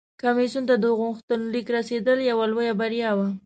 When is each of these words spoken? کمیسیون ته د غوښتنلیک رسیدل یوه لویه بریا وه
کمیسیون 0.21 0.63
ته 0.69 0.75
د 0.83 0.85
غوښتنلیک 0.99 1.67
رسیدل 1.77 2.19
یوه 2.31 2.45
لویه 2.51 2.73
بریا 2.81 3.11
وه 3.17 3.27